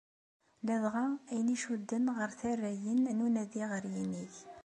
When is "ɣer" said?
2.17-2.29, 3.71-3.83